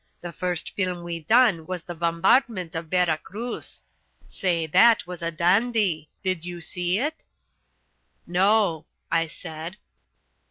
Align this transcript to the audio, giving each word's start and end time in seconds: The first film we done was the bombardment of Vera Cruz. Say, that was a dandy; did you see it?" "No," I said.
The 0.21 0.33
first 0.33 0.71
film 0.71 1.03
we 1.03 1.19
done 1.19 1.67
was 1.67 1.83
the 1.83 1.93
bombardment 1.93 2.73
of 2.73 2.87
Vera 2.87 3.19
Cruz. 3.19 3.83
Say, 4.27 4.65
that 4.65 5.05
was 5.05 5.21
a 5.21 5.29
dandy; 5.29 6.09
did 6.23 6.43
you 6.43 6.59
see 6.59 6.97
it?" 6.97 7.23
"No," 8.25 8.87
I 9.11 9.27
said. 9.27 9.77